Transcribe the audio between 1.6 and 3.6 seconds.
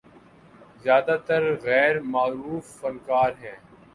غیر معروف فنکار ہیں۔